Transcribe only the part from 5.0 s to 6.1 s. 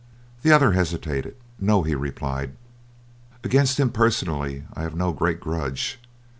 great grudge.